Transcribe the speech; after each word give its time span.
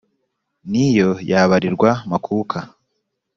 ni 0.69 0.87
yo 0.97 1.09
yabarirwa 1.29 1.91
makuka 2.11 2.57